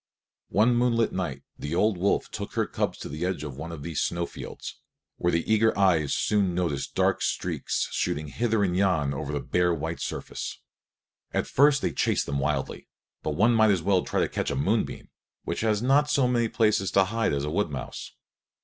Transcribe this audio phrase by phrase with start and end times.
[0.49, 3.83] One moonlit night the old wolf took her cubs to the edge of one of
[3.83, 4.79] these snow fields,
[5.17, 9.75] where the eager eyes soon noticed dark streaks shooting hither and yon over the bare
[9.75, 10.59] white surface.
[11.35, 12.87] At first they chased them wildly;
[13.21, 15.11] but one might as well try to catch a moonbeam,
[15.43, 18.11] which has not so many places to hide as a wood mouse.